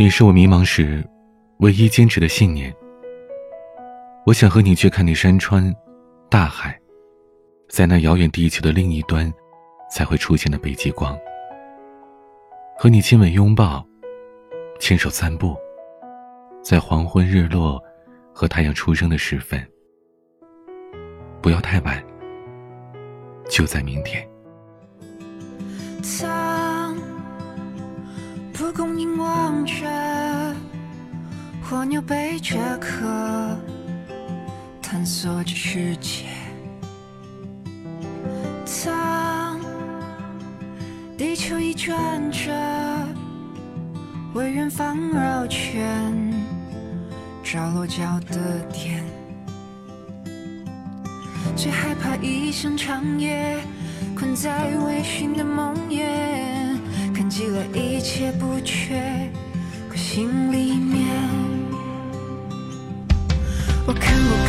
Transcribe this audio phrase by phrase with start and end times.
[0.00, 1.04] 你是我迷茫时
[1.58, 2.72] 唯一坚持的信念。
[4.24, 5.74] 我想和你去看那山川、
[6.30, 6.78] 大海，
[7.68, 9.28] 在那遥远地球的另一端
[9.90, 11.18] 才会出现的北极光。
[12.78, 13.84] 和你亲吻、拥抱，
[14.78, 15.56] 牵手散步，
[16.62, 17.82] 在黄昏、日落
[18.32, 19.60] 和太阳出生的时分。
[21.42, 22.00] 不要太晚，
[23.50, 24.24] 就在明天。
[28.68, 29.74] 蒲公英望着
[31.70, 33.56] 蜗牛背着壳，
[34.82, 36.26] 探索着世界。
[38.84, 39.58] 当
[41.16, 42.52] 地球一转着，
[44.34, 46.12] 为远方绕圈，
[47.42, 49.02] 找落脚的点。
[51.56, 53.58] 最害怕一厢长夜，
[54.14, 56.76] 困在微醺的梦魇，
[57.14, 57.87] 看极了一
[58.18, 59.30] 一切不缺，
[59.88, 61.06] 可心里面。
[63.86, 64.47] 我看过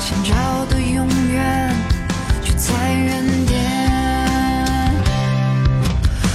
[0.00, 0.34] 想找
[0.66, 1.74] 的永远
[2.42, 3.54] 就在原点。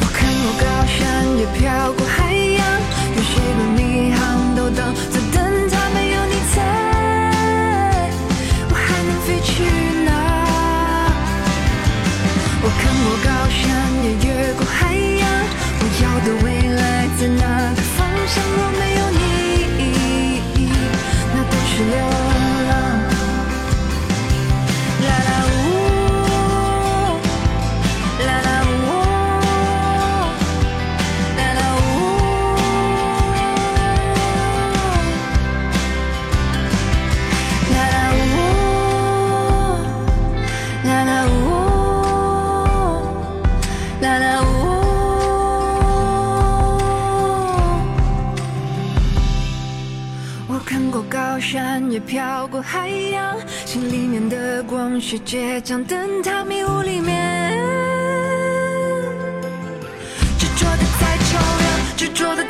[0.00, 0.98] 我看过高山，
[1.38, 2.60] 也漂过海洋，
[3.14, 3.78] 有谁把迷
[4.14, 4.20] 航
[4.56, 4.80] 都等，
[5.10, 5.36] 在等
[5.70, 6.56] 它没有你在，
[8.68, 9.52] 我还能飞去
[10.01, 10.01] 哪
[51.52, 53.36] 山，也飘过海洋，
[53.66, 57.52] 心里面的光是倔强，灯塔迷雾里面，
[60.38, 62.41] 执着的在照亮，执着的。